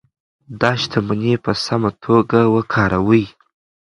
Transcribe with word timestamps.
دا 0.61 0.71
شتمني 0.81 1.33
په 1.43 1.51
سمه 1.65 1.89
توګه 2.03 2.39
وکاروئ. 2.55 3.25